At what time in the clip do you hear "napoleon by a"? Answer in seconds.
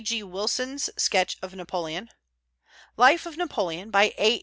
3.37-4.39